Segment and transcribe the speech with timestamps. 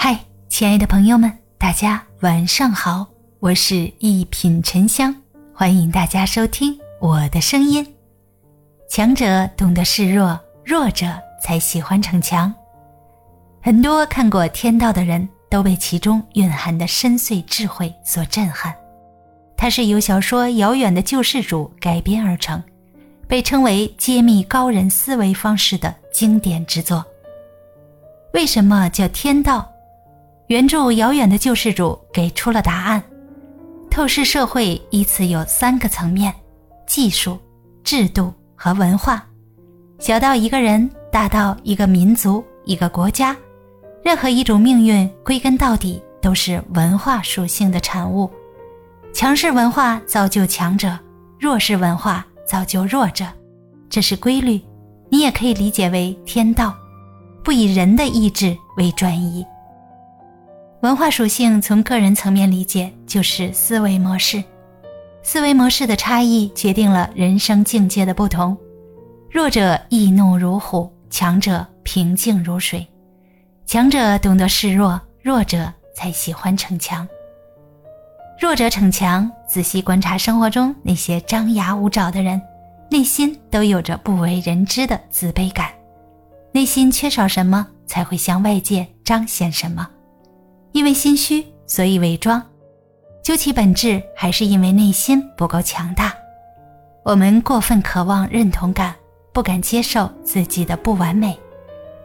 [0.00, 0.16] 嗨，
[0.48, 3.04] 亲爱的朋友们，大家晚上好，
[3.40, 5.12] 我是一品沉香，
[5.52, 7.84] 欢迎大家收听我的声音。
[8.88, 11.08] 强者懂得示弱，弱者
[11.42, 12.54] 才喜欢逞强。
[13.60, 18.72] 很多看过《天道》的人都被其中蕴含的深邃智慧所震撼。
[19.56, 22.62] 它是由小说《遥远的救世主》改编而成，
[23.26, 27.04] 被称为揭秘高人思维方式的经典之作。
[28.32, 29.68] 为什么叫天道？
[30.48, 33.02] 原著《遥远的救世主》给出了答案。
[33.90, 36.34] 透视社会依次有三个层面：
[36.86, 37.38] 技术、
[37.84, 39.22] 制度和文化。
[39.98, 43.36] 小到一个人，大到一个民族、一个国家，
[44.02, 48.30] 任何一种命运，归根到底都是文化属性的产物。
[49.12, 50.98] 强势文化造就强者，
[51.38, 53.26] 弱势文化造就弱者，
[53.90, 54.58] 这是规律。
[55.10, 56.74] 你也可以理解为天道。
[57.44, 59.44] 不以人的意志为转移。
[60.80, 64.42] 文化属性从个人层面理解，就是思维模式。
[65.24, 68.56] 思维模式的差异决定了人生境界的不同。
[69.28, 72.86] 弱者易怒如虎，强者平静如水。
[73.66, 77.06] 强者懂得示弱，弱者才喜欢逞强。
[78.40, 82.40] 弱者逞强，仔细观察生活中那些张牙舞爪的人，
[82.88, 85.72] 内心都有着不为人知的自卑感。
[86.52, 89.86] 内心缺少什么，才会向外界彰显什么？
[90.72, 92.42] 因为心虚，所以伪装。
[93.22, 96.14] 究其本质，还是因为内心不够强大。
[97.04, 98.94] 我们过分渴望认同感，
[99.32, 101.38] 不敢接受自己的不完美，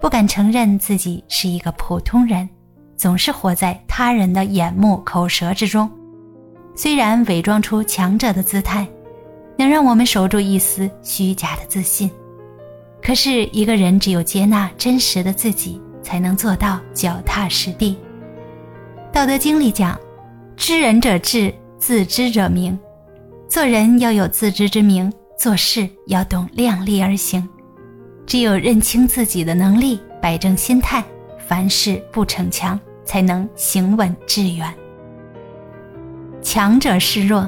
[0.02, 2.50] 不敢承认自己是一个普通人，
[2.98, 5.90] 总是活在他人的眼目口舌之中。
[6.76, 8.88] 虽然伪装出强者的姿态，
[9.58, 12.10] 能让我们守住一丝虚假的自信。
[13.02, 17.98] 可是，一个人只有接纳真实的自己，才能做到脚踏实地。
[19.14, 19.96] 道德经里讲
[20.58, 22.78] ：“知人者智，自知者明。”
[23.48, 27.48] 做人要有自知之明，做事要懂量力而行。
[28.26, 31.04] 只有认清自己的能力，摆正心态，
[31.48, 34.74] 凡事不逞强，才能行稳致远。
[36.42, 37.48] 强者示弱，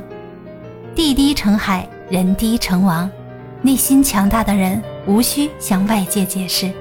[0.94, 3.10] 地低成海，人低成王。
[3.64, 4.80] 内心强大的人。
[5.08, 6.72] 无需向外界解释，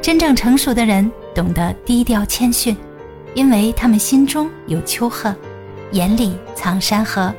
[0.00, 2.74] 真正成熟的人懂得低调谦逊，
[3.34, 5.34] 因为他们心中有丘壑，
[5.92, 7.32] 眼里藏山河。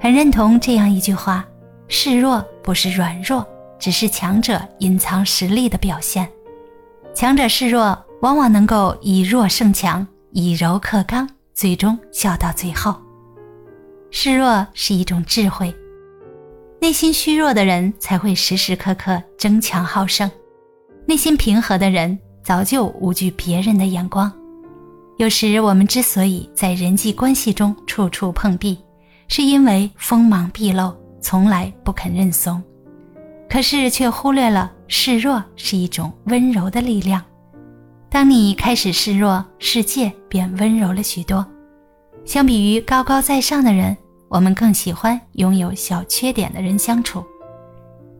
[0.00, 1.44] 很认同这样一句话：
[1.88, 3.46] 示弱不是软弱，
[3.78, 6.28] 只是强者隐藏实力的表现。
[7.14, 12.94] 强者示弱，往往能够以弱胜强，以柔克刚，最终笑到最后。
[14.10, 15.74] 示弱是一种智慧。
[16.80, 20.30] 内心虚弱的人才会时时刻刻争强好胜，
[21.06, 24.32] 内心平和的人早就无惧别人的眼光。
[25.20, 28.78] 有时我们之所以在人际关系中处处碰壁，
[29.28, 32.62] 是因为锋芒毕露，从来不肯认怂，
[33.46, 37.22] 可是却忽略了示弱是一种温柔的力量。
[38.08, 41.46] 当你开始示弱，世界便温柔了许多。
[42.24, 43.94] 相比于高高在上的人。
[44.30, 47.22] 我们更喜欢拥有小缺点的人相处。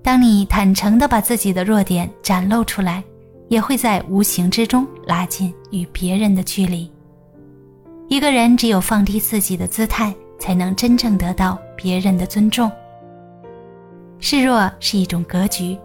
[0.03, 3.03] 当你坦诚地把自己的弱点展露出来，
[3.51, 6.91] 也会在无形之中拉近与别人的距离。
[8.09, 12.71] 一个人只有放低自己的姿态，才能真正得到别人的尊重。
[14.21, 15.77] 示弱是一种格局，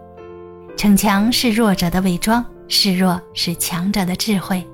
[0.76, 4.64] 逞强是弱者的伪装，示弱是强者的智慧。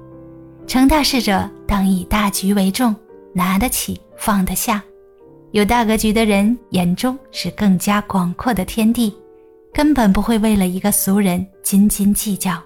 [0.66, 2.94] 成大事者当以大局为重，
[3.32, 4.82] 拿得起，放得下。
[5.52, 9.14] 有大格局的人眼中是更加广阔的天地，
[9.72, 12.62] 根本不会为了一个俗人斤斤计较。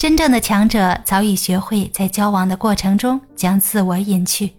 [0.00, 4.50] 真正的强者早已学会在交往的过程中将自我隐去，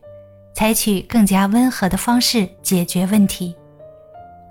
[0.53, 3.55] 采取更加温和的方式解决问题。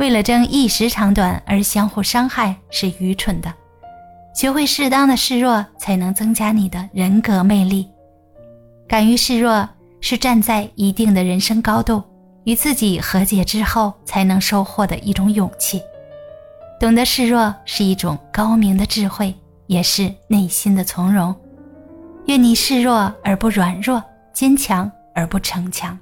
[0.01, 3.55] 为了争一时长短而相互伤害是愚蠢的。
[4.35, 7.89] 学会适当的示弱，才能增加你的人格魅力。
[8.89, 9.69] 敢于示弱，
[10.01, 12.03] 是站在一定的人生高度。
[12.43, 15.81] 与自己和解之后，才能收获的一种勇气。
[16.81, 19.33] 懂得示弱是一种高明的智慧，
[19.71, 21.33] 也是内心的从容。
[22.27, 24.03] 愿你示弱而不软弱，
[24.33, 25.97] 坚强而不逞强，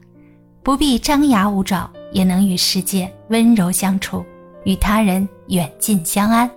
[0.62, 4.24] 不必张牙舞爪，也能与世界温柔相处，
[4.64, 6.50] 与他人远近相安。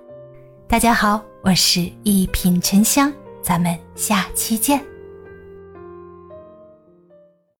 [0.69, 3.11] 大家好，我是一品沉香，
[3.41, 4.90] 咱们下期见。